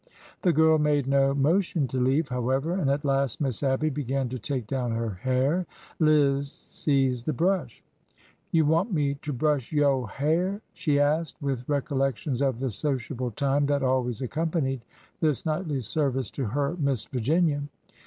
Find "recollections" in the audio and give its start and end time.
11.69-12.41